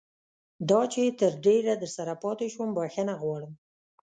دا 0.69 0.81
چې 0.93 1.01
تر 1.19 1.31
ډېره 1.45 1.73
درسره 1.81 2.13
پاتې 2.23 2.47
شوم 2.53 2.69
بښنه 2.77 3.13
غواړم. 3.21 3.53